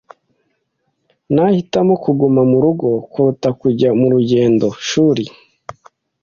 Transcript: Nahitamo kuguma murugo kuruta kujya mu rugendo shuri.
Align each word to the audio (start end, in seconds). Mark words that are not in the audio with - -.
Nahitamo 1.33 1.93
kuguma 2.03 2.41
murugo 2.51 2.87
kuruta 3.11 3.49
kujya 3.59 3.89
mu 3.99 4.07
rugendo 4.13 4.67
shuri. 4.87 5.23